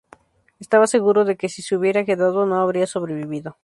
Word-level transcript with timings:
Estaba 0.59 0.87
seguro 0.87 1.25
de 1.25 1.37
que 1.37 1.47
si 1.47 1.61
se 1.61 1.75
hubiera 1.75 2.03
quedado 2.05 2.47
no 2.47 2.59
habría 2.59 2.87
sobrevivido. 2.87 3.59